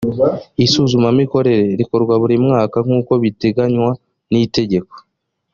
isuzumamikorere 0.65 1.67
rikorwa 1.79 2.13
buri 2.21 2.35
mwaka 2.45 2.77
nk’uko 2.85 3.11
biteganywa 3.23 3.89
n’itegeko 4.31 4.95